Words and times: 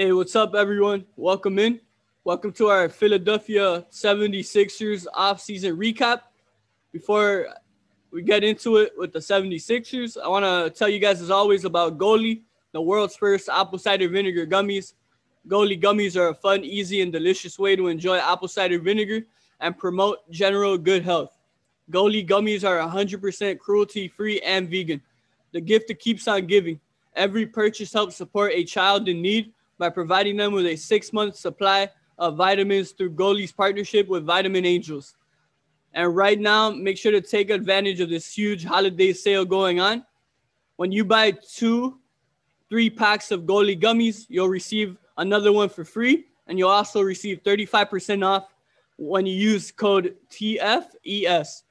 Hey, 0.00 0.12
what's 0.12 0.34
up, 0.34 0.54
everyone? 0.54 1.04
Welcome 1.14 1.58
in. 1.58 1.78
Welcome 2.24 2.52
to 2.52 2.68
our 2.68 2.88
Philadelphia 2.88 3.84
76ers 3.92 5.04
offseason 5.14 5.76
recap. 5.76 6.22
Before 6.90 7.48
we 8.10 8.22
get 8.22 8.42
into 8.42 8.78
it 8.78 8.94
with 8.96 9.12
the 9.12 9.18
76ers, 9.18 10.16
I 10.18 10.26
want 10.26 10.46
to 10.46 10.70
tell 10.70 10.88
you 10.88 11.00
guys, 11.00 11.20
as 11.20 11.28
always, 11.28 11.66
about 11.66 11.98
Goli, 11.98 12.40
the 12.72 12.80
world's 12.80 13.14
first 13.14 13.50
apple 13.50 13.78
cider 13.78 14.08
vinegar 14.08 14.46
gummies. 14.46 14.94
Goli 15.46 15.78
gummies 15.78 16.16
are 16.16 16.28
a 16.28 16.34
fun, 16.34 16.64
easy, 16.64 17.02
and 17.02 17.12
delicious 17.12 17.58
way 17.58 17.76
to 17.76 17.88
enjoy 17.88 18.16
apple 18.16 18.48
cider 18.48 18.78
vinegar 18.78 19.26
and 19.60 19.76
promote 19.76 20.20
general 20.30 20.78
good 20.78 21.04
health. 21.04 21.36
Goli 21.90 22.26
gummies 22.26 22.66
are 22.66 22.78
100% 22.78 23.58
cruelty 23.58 24.08
free 24.08 24.40
and 24.40 24.70
vegan. 24.70 25.02
The 25.52 25.60
gift 25.60 25.88
that 25.88 25.98
keeps 25.98 26.26
on 26.26 26.46
giving. 26.46 26.80
Every 27.14 27.44
purchase 27.44 27.92
helps 27.92 28.16
support 28.16 28.52
a 28.54 28.64
child 28.64 29.06
in 29.06 29.20
need 29.20 29.52
by 29.80 29.88
providing 29.88 30.36
them 30.36 30.52
with 30.52 30.66
a 30.66 30.76
six 30.76 31.12
month 31.12 31.34
supply 31.34 31.90
of 32.18 32.36
vitamins 32.36 32.92
through 32.92 33.10
Goli's 33.12 33.50
partnership 33.50 34.06
with 34.06 34.24
Vitamin 34.24 34.66
Angels. 34.66 35.14
And 35.94 36.14
right 36.14 36.38
now, 36.38 36.70
make 36.70 36.98
sure 36.98 37.10
to 37.10 37.20
take 37.22 37.50
advantage 37.50 37.98
of 37.98 38.10
this 38.10 38.32
huge 38.32 38.62
holiday 38.62 39.12
sale 39.12 39.44
going 39.44 39.80
on. 39.80 40.04
When 40.76 40.92
you 40.92 41.04
buy 41.04 41.32
two, 41.32 41.98
three 42.68 42.90
packs 42.90 43.30
of 43.30 43.42
Goli 43.42 43.80
gummies, 43.80 44.26
you'll 44.28 44.50
receive 44.50 44.98
another 45.16 45.50
one 45.50 45.70
for 45.70 45.84
free. 45.84 46.26
And 46.46 46.58
you'll 46.58 46.68
also 46.68 47.00
receive 47.00 47.42
35% 47.42 48.24
off 48.24 48.52
when 48.96 49.24
you 49.24 49.34
use 49.34 49.72
code 49.72 50.14
TFES. 50.30 51.62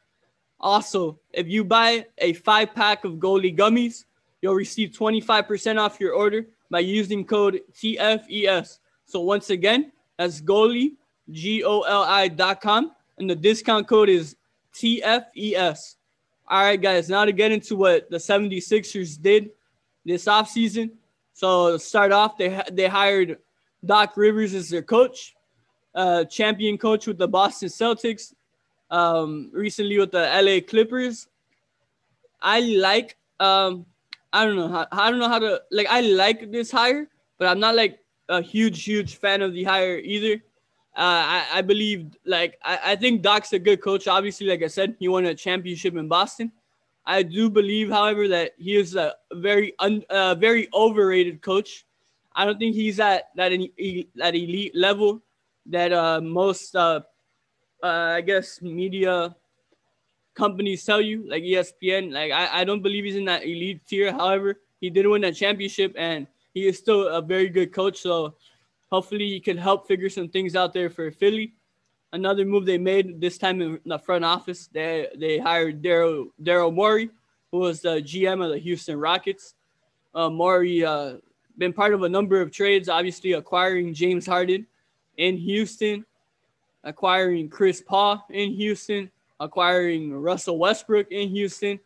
Also, 0.60 1.20
if 1.32 1.48
you 1.48 1.64
buy 1.64 2.08
a 2.18 2.34
five 2.34 2.74
pack 2.74 3.06
of 3.06 3.14
Goli 3.14 3.56
gummies, 3.56 4.06
you'll 4.42 4.56
receive 4.56 4.90
25% 4.90 5.80
off 5.80 6.00
your 6.00 6.14
order 6.14 6.48
by 6.70 6.80
using 6.80 7.26
code 7.26 7.62
TFES. 7.74 8.80
So 9.06 9.22
once 9.22 9.50
again, 9.50 9.92
that's 10.18 10.42
Goli, 10.42 10.94
G-O-L-I 11.32 12.28
dot 12.30 12.62
com. 12.62 12.92
And 13.18 13.30
the 13.30 13.36
discount 13.36 13.88
code 13.88 14.10
is 14.10 14.36
TFES. 14.74 15.96
All 16.48 16.64
right, 16.64 16.82
guys, 16.82 17.10
now 17.10 17.26
to 17.26 17.32
get 17.32 17.52
into 17.52 17.76
what 17.76 18.10
the 18.10 18.18
76ers 18.18 19.22
did 19.22 19.52
this 20.06 20.26
offseason. 20.26 20.92
So 21.34 21.78
start 21.78 22.12
off, 22.12 22.38
they, 22.38 22.62
they 22.72 22.88
hired 22.88 23.38
Doc 23.86 24.18
Rivers 24.18 24.54
as 24.54 24.70
their 24.70 24.82
coach, 24.82 25.36
uh, 25.96 26.26
champion 26.26 26.78
coach 26.78 27.08
with 27.08 27.18
the 27.18 27.28
Boston 27.28 27.70
Celtics, 27.70 28.34
um, 28.90 29.50
recently 29.54 30.00
with 30.00 30.12
the 30.12 30.20
LA 30.20 30.60
Clippers. 30.68 31.28
I 32.42 32.62
like 32.62 33.16
um, 33.40 33.86
I 34.32 34.46
don't 34.46 34.56
know 34.56 34.68
how 34.68 34.88
I 34.92 35.10
don't 35.10 35.20
know 35.20 35.30
how 35.30 35.40
to 35.40 35.62
like 35.72 35.88
I 35.90 36.02
like 36.02 36.52
this 36.52 36.72
hire, 36.72 37.08
but 37.38 37.48
I'm 37.48 37.60
not 37.60 37.76
like 37.76 38.00
a 38.30 38.42
huge 38.42 38.84
huge 38.84 39.18
fan 39.18 39.42
of 39.42 39.54
the 39.54 39.64
hire 39.64 39.98
either. 39.98 40.42
Uh, 40.96 41.24
I, 41.26 41.48
I 41.56 41.62
believe 41.62 42.18
like 42.26 42.58
I, 42.64 42.80
I 42.92 42.96
think 42.96 43.22
Doc's 43.22 43.54
a 43.54 43.60
good 43.60 43.82
coach. 43.82 44.08
Obviously, 44.08 44.48
like 44.48 44.64
I 44.64 44.68
said, 44.68 44.96
he 45.00 45.08
won 45.08 45.26
a 45.26 45.36
championship 45.36 45.96
in 45.96 46.08
Boston. 46.08 46.52
I 47.06 47.24
do 47.24 47.50
believe, 47.50 47.90
however, 47.90 48.28
that 48.28 48.52
he 48.58 48.76
is 48.76 48.96
a 48.96 49.16
very 49.34 49.74
un, 49.80 50.04
uh, 50.10 50.36
very 50.36 50.68
overrated 50.74 51.42
coach. 51.42 51.86
I 52.36 52.46
don't 52.46 52.60
think 52.60 52.76
he's 52.76 53.00
at 53.00 53.30
that 53.36 53.52
that 54.16 54.36
elite 54.36 54.76
level 54.76 55.22
that 55.66 55.92
uh, 55.92 56.22
most 56.22 56.76
uh, 56.76 57.02
uh, 57.84 57.88
I 58.18 58.22
guess 58.22 58.62
media 58.62 59.36
companies 60.36 60.84
tell 60.84 61.02
you, 61.02 61.30
like 61.30 61.44
ESPN. 61.44 62.12
Like 62.14 62.32
I, 62.32 62.62
I 62.62 62.64
don't 62.64 62.82
believe 62.82 63.06
he's 63.06 63.16
in 63.16 63.26
that 63.26 63.44
elite 63.44 63.86
tier. 63.88 64.12
However, 64.12 64.60
he 64.82 64.90
did 64.90 65.08
win 65.08 65.22
that 65.22 65.36
championship 65.36 65.94
and 65.98 66.28
he 66.54 66.68
is 66.68 66.78
still 66.78 67.08
a 67.08 67.22
very 67.22 67.50
good 67.50 67.74
coach. 67.74 68.00
So 68.00 68.36
hopefully 68.92 69.30
he 69.30 69.40
can 69.40 69.58
help 69.58 69.88
figure 69.88 70.10
some 70.10 70.30
things 70.30 70.56
out 70.56 70.74
there 70.74 70.90
for 70.90 71.12
Philly. 71.12 71.54
Another 72.12 72.44
move 72.44 72.66
they 72.66 72.78
made 72.78 73.22
this 73.22 73.38
time 73.38 73.62
in 73.62 73.80
the 73.86 74.00
front 74.00 74.26
office, 74.26 74.68
they 74.68 75.08
they 75.16 75.38
hired 75.38 75.84
Daryl 75.84 76.30
Daryl 76.42 76.74
Morey, 76.74 77.12
who 77.52 77.60
was 77.60 77.82
the 77.82 78.02
GM 78.02 78.44
of 78.44 78.50
the 78.50 78.58
Houston 78.58 79.00
Rockets. 79.00 79.54
Uh, 80.16 80.28
Morey 80.28 80.84
uh, 80.84 81.18
been 81.60 81.72
part 81.72 81.94
of 81.94 82.02
a 82.02 82.10
number 82.10 82.42
of 82.42 82.52
trades, 82.52 82.90
obviously 82.90 83.34
acquiring 83.34 83.94
James 83.94 84.26
Harden 84.26 84.66
in 85.18 85.38
Houston, 85.38 86.04
acquiring 86.84 87.48
Chris 87.48 87.80
Paul 87.80 88.26
in 88.32 88.54
Houston, 88.54 89.12
acquiring 89.40 90.14
Russell 90.14 90.58
Westbrook 90.58 91.12
in 91.12 91.30
Houston, 91.30 91.80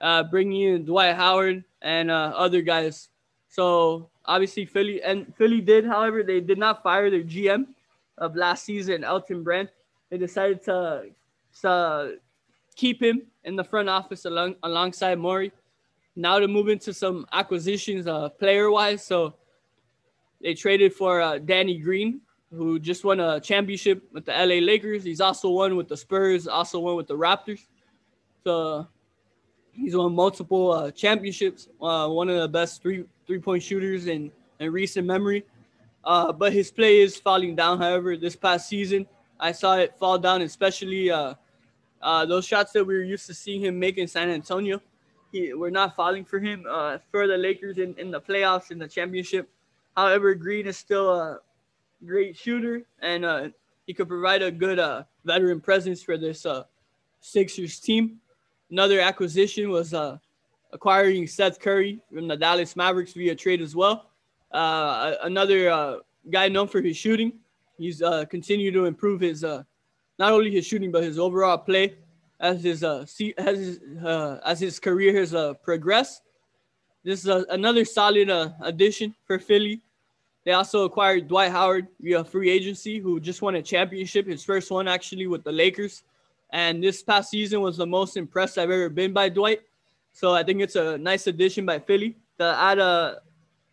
uh, 0.00 0.22
bringing 0.24 0.62
in 0.62 0.84
Dwight 0.84 1.14
Howard 1.16 1.64
and 1.80 2.10
uh, 2.10 2.32
other 2.36 2.62
guys. 2.62 3.08
So 3.48 4.08
obviously 4.24 4.64
Philly 4.64 5.02
and 5.02 5.34
Philly 5.36 5.60
did, 5.60 5.84
however, 5.84 6.22
they 6.22 6.40
did 6.40 6.58
not 6.58 6.82
fire 6.82 7.10
their 7.10 7.22
GM 7.22 7.66
of 8.18 8.36
last 8.36 8.64
season, 8.64 9.04
Elton 9.04 9.42
Brand. 9.42 9.68
They 10.10 10.18
decided 10.18 10.62
to, 10.64 11.06
to 11.62 12.16
keep 12.76 13.02
him 13.02 13.22
in 13.44 13.56
the 13.56 13.64
front 13.64 13.88
office 13.88 14.24
along, 14.24 14.56
alongside 14.62 15.18
Morey. 15.18 15.52
Now 16.14 16.38
to 16.38 16.48
move 16.48 16.68
into 16.68 16.92
some 16.92 17.26
acquisitions, 17.32 18.06
uh, 18.06 18.28
player 18.28 18.70
wise. 18.70 19.02
So 19.02 19.34
they 20.42 20.54
traded 20.54 20.92
for 20.92 21.20
uh, 21.20 21.38
Danny 21.38 21.78
Green, 21.78 22.20
who 22.54 22.78
just 22.78 23.04
won 23.04 23.20
a 23.20 23.40
championship 23.40 24.02
with 24.12 24.26
the 24.26 24.32
LA 24.32 24.64
Lakers. 24.64 25.04
He's 25.04 25.20
also 25.20 25.50
won 25.50 25.76
with 25.76 25.88
the 25.88 25.96
Spurs, 25.96 26.46
also 26.46 26.78
won 26.80 26.96
with 26.96 27.06
the 27.06 27.16
Raptors. 27.16 27.66
So 28.44 28.86
he's 29.72 29.96
won 29.96 30.14
multiple 30.14 30.72
uh, 30.72 30.90
championships. 30.90 31.68
Uh, 31.80 32.08
one 32.08 32.28
of 32.28 32.38
the 32.40 32.48
best 32.48 32.82
three 32.82 33.04
three 33.26 33.38
point 33.38 33.62
shooters 33.62 34.06
in 34.06 34.30
in 34.60 34.72
recent 34.72 35.06
memory. 35.06 35.44
Uh, 36.04 36.32
but 36.32 36.52
his 36.52 36.70
play 36.70 37.00
is 37.00 37.16
falling 37.16 37.54
down. 37.54 37.78
However, 37.78 38.16
this 38.16 38.34
past 38.34 38.68
season, 38.68 39.06
I 39.38 39.52
saw 39.52 39.76
it 39.76 39.96
fall 39.98 40.18
down, 40.18 40.42
especially 40.42 41.10
uh, 41.10 41.34
uh, 42.02 42.26
those 42.26 42.44
shots 42.44 42.72
that 42.72 42.84
we 42.84 42.94
were 42.94 43.04
used 43.04 43.26
to 43.26 43.34
seeing 43.34 43.60
him 43.60 43.78
make 43.78 43.98
in 43.98 44.08
San 44.08 44.28
Antonio. 44.28 44.82
He, 45.30 45.54
we're 45.54 45.70
not 45.70 45.94
falling 45.94 46.24
for 46.24 46.40
him 46.40 46.66
uh, 46.68 46.98
for 47.10 47.26
the 47.26 47.36
Lakers 47.36 47.78
in, 47.78 47.94
in 47.98 48.10
the 48.10 48.20
playoffs 48.20 48.70
in 48.70 48.78
the 48.78 48.88
championship. 48.88 49.48
However, 49.96 50.34
Green 50.34 50.66
is 50.66 50.76
still 50.76 51.10
a 51.10 51.38
great 52.04 52.36
shooter, 52.36 52.82
and 53.00 53.24
uh, 53.24 53.48
he 53.86 53.94
could 53.94 54.08
provide 54.08 54.42
a 54.42 54.50
good 54.50 54.78
uh, 54.78 55.04
veteran 55.24 55.60
presence 55.60 56.02
for 56.02 56.16
this 56.16 56.46
uh, 56.46 56.64
Sixers 57.20 57.78
team. 57.78 58.18
Another 58.70 59.00
acquisition 59.00 59.70
was 59.70 59.94
uh, 59.94 60.18
acquiring 60.72 61.26
Seth 61.26 61.60
Curry 61.60 62.00
from 62.12 62.28
the 62.28 62.36
Dallas 62.36 62.74
Mavericks 62.74 63.12
via 63.12 63.34
trade 63.34 63.60
as 63.60 63.76
well. 63.76 64.10
Uh, 64.50 65.14
another 65.22 65.70
uh, 65.70 65.96
guy 66.30 66.48
known 66.48 66.68
for 66.68 66.80
his 66.80 66.96
shooting. 66.96 67.32
He's 67.78 68.02
uh, 68.02 68.24
continued 68.26 68.74
to 68.74 68.84
improve 68.86 69.20
his 69.20 69.44
uh, 69.44 69.62
not 70.18 70.32
only 70.32 70.50
his 70.50 70.66
shooting 70.66 70.90
but 70.90 71.02
his 71.02 71.18
overall 71.18 71.58
play 71.58 71.96
as 72.40 72.62
his 72.62 72.84
uh, 72.84 73.04
as 73.38 73.58
his, 73.58 73.80
uh, 74.04 74.40
as 74.44 74.60
his 74.60 74.78
career 74.78 75.16
has 75.18 75.34
uh, 75.34 75.54
progressed. 75.54 76.22
This 77.04 77.24
is 77.24 77.28
uh, 77.28 77.44
another 77.50 77.84
solid 77.84 78.30
uh, 78.30 78.50
addition 78.60 79.14
for 79.26 79.38
Philly. 79.38 79.80
They 80.44 80.52
also 80.52 80.84
acquired 80.84 81.28
Dwight 81.28 81.52
Howard 81.52 81.86
via 82.00 82.24
free 82.24 82.50
agency, 82.50 82.98
who 82.98 83.20
just 83.20 83.42
won 83.42 83.54
a 83.54 83.62
championship, 83.62 84.26
his 84.26 84.44
first 84.44 84.70
one 84.70 84.88
actually 84.88 85.26
with 85.26 85.44
the 85.44 85.52
Lakers. 85.52 86.02
And 86.50 86.82
this 86.82 87.02
past 87.02 87.30
season 87.30 87.60
was 87.60 87.76
the 87.76 87.86
most 87.86 88.16
impressed 88.16 88.58
I've 88.58 88.70
ever 88.70 88.88
been 88.88 89.12
by 89.12 89.28
Dwight. 89.28 89.60
So 90.12 90.34
I 90.34 90.42
think 90.42 90.60
it's 90.60 90.76
a 90.76 90.98
nice 90.98 91.26
addition 91.26 91.64
by 91.64 91.78
Philly 91.78 92.16
to 92.38 92.44
add 92.44 92.78
a, 92.78 93.22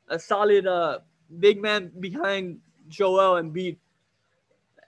a 0.08 0.20
solid 0.20 0.68
uh, 0.68 1.00
big 1.40 1.62
man 1.62 1.92
behind 2.00 2.60
Joel 2.88 3.42
Embiid. 3.42 3.78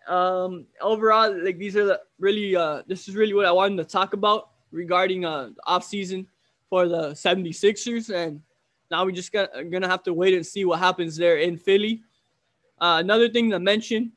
Um, 0.07 0.65
overall, 0.79 1.31
like 1.43 1.57
these 1.57 1.75
are 1.75 1.85
the 1.85 2.01
really 2.19 2.55
uh, 2.55 2.83
this 2.87 3.07
is 3.07 3.15
really 3.15 3.33
what 3.33 3.45
I 3.45 3.51
wanted 3.51 3.77
to 3.77 3.85
talk 3.85 4.13
about 4.13 4.49
regarding 4.71 5.25
uh 5.25 5.49
off 5.65 5.83
season 5.83 6.25
for 6.69 6.87
the 6.87 7.11
76ers 7.11 8.13
and 8.13 8.41
now 8.91 9.05
we 9.05 9.13
just 9.13 9.31
gonna 9.31 9.87
have 9.87 10.03
to 10.03 10.13
wait 10.13 10.33
and 10.33 10.45
see 10.45 10.65
what 10.65 10.79
happens 10.79 11.15
there 11.15 11.37
in 11.37 11.57
Philly. 11.57 12.03
Uh, 12.79 12.97
another 12.99 13.29
thing 13.29 13.49
to 13.49 13.59
mention, 13.59 14.11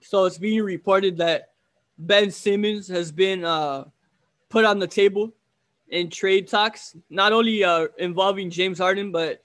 so 0.00 0.24
it's 0.24 0.38
being 0.38 0.62
reported 0.62 1.18
that 1.18 1.50
Ben 1.98 2.30
Simmons 2.30 2.88
has 2.88 3.12
been 3.12 3.44
uh, 3.44 3.84
put 4.48 4.64
on 4.64 4.78
the 4.78 4.86
table 4.86 5.34
in 5.88 6.08
trade 6.08 6.48
talks, 6.48 6.96
not 7.10 7.32
only 7.32 7.62
uh, 7.62 7.88
involving 7.98 8.48
James 8.48 8.78
Harden, 8.78 9.12
but 9.12 9.44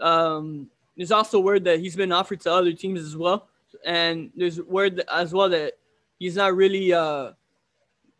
um, 0.00 0.68
there's 0.96 1.12
also 1.12 1.38
word 1.38 1.64
that 1.64 1.78
he's 1.78 1.94
been 1.94 2.10
offered 2.10 2.40
to 2.40 2.52
other 2.52 2.72
teams 2.72 3.00
as 3.00 3.16
well. 3.16 3.48
And 3.84 4.30
there's 4.34 4.60
word 4.62 5.02
as 5.12 5.34
well 5.34 5.50
that 5.50 5.74
he's 6.18 6.36
not 6.36 6.56
really 6.56 6.92
uh, 6.92 7.32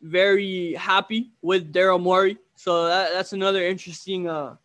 very 0.03 0.75
happy 0.75 1.31
with 1.41 1.73
Daryl 1.73 2.01
Morey. 2.01 2.37
So 2.55 2.87
that, 2.87 3.13
that's 3.13 3.33
another 3.33 3.65
interesting 3.65 4.29
uh, 4.29 4.57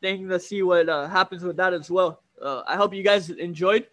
thing 0.00 0.28
to 0.28 0.40
see 0.40 0.62
what 0.62 0.88
uh, 0.88 1.08
happens 1.08 1.42
with 1.42 1.56
that 1.56 1.74
as 1.74 1.90
well. 1.90 2.22
Uh, 2.40 2.62
I 2.66 2.76
hope 2.76 2.94
you 2.94 3.02
guys 3.02 3.30
enjoyed. 3.30 3.86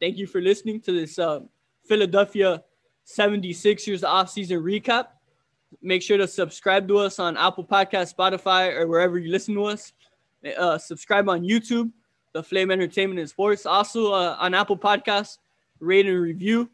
Thank 0.00 0.18
you 0.18 0.26
for 0.26 0.40
listening 0.40 0.80
to 0.82 0.92
this 0.92 1.18
uh, 1.18 1.40
Philadelphia 1.86 2.62
76ers 3.06 4.02
offseason 4.02 4.62
recap. 4.62 5.08
Make 5.82 6.02
sure 6.02 6.18
to 6.18 6.28
subscribe 6.28 6.86
to 6.88 6.98
us 6.98 7.18
on 7.18 7.36
Apple 7.36 7.64
Podcast, 7.64 8.14
Spotify, 8.14 8.74
or 8.74 8.86
wherever 8.86 9.18
you 9.18 9.30
listen 9.30 9.54
to 9.54 9.64
us. 9.64 9.92
Uh, 10.56 10.78
subscribe 10.78 11.28
on 11.28 11.42
YouTube. 11.42 11.90
The 12.32 12.42
Flame 12.42 12.70
Entertainment 12.70 13.20
and 13.20 13.28
Sports. 13.28 13.64
Also 13.64 14.12
uh, 14.12 14.36
on 14.40 14.54
Apple 14.54 14.76
Podcasts, 14.76 15.38
rate 15.80 16.06
and 16.06 16.20
review. 16.20 16.68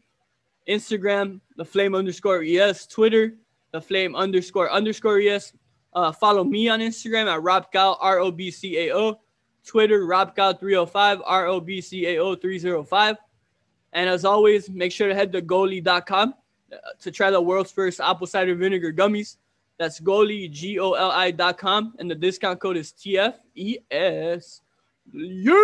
Instagram, 0.67 1.39
The 1.57 1.65
Flame 1.65 1.95
underscore 1.95 2.43
ES. 2.43 2.87
Twitter, 2.87 3.35
The 3.71 3.81
Flame 3.81 4.15
underscore 4.15 4.71
underscore 4.71 5.19
ES. 5.19 5.53
Uh, 5.93 6.11
follow 6.11 6.43
me 6.43 6.69
on 6.69 6.79
Instagram 6.79 7.27
at 7.27 7.41
RobCao, 7.41 7.97
R 7.99 8.19
O 8.19 8.31
B 8.31 8.51
C 8.51 8.87
A 8.87 8.95
O. 8.95 9.19
Twitter, 9.65 10.01
RobCao305, 10.01 11.21
R 11.25 11.45
O 11.47 11.59
B 11.59 11.81
C 11.81 12.07
A 12.07 12.19
O 12.19 12.35
305. 12.35 13.17
And 13.93 14.09
as 14.09 14.25
always, 14.25 14.69
make 14.69 14.91
sure 14.91 15.07
to 15.09 15.15
head 15.15 15.31
to 15.33 15.41
goli.com 15.41 16.33
uh, 16.71 16.75
to 16.99 17.11
try 17.11 17.29
the 17.29 17.41
world's 17.41 17.71
first 17.71 17.99
apple 17.99 18.27
cider 18.27 18.55
vinegar 18.55 18.93
gummies. 18.93 19.37
That's 19.77 19.99
Goli, 19.99 20.49
G 20.49 20.79
O 20.79 20.93
L 20.93 21.11
I.com. 21.11 21.95
And 21.99 22.09
the 22.09 22.15
discount 22.15 22.59
code 22.59 22.77
is 22.77 22.93
TFES. 22.93 24.61